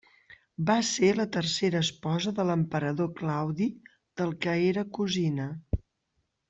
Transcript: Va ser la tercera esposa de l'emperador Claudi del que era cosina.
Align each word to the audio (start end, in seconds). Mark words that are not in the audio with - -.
Va 0.69 0.77
ser 0.91 1.09
la 1.19 1.25
tercera 1.35 1.81
esposa 1.87 2.33
de 2.41 2.47
l'emperador 2.51 3.13
Claudi 3.21 3.71
del 4.23 4.35
que 4.47 4.59
era 4.73 4.89
cosina. 5.01 5.51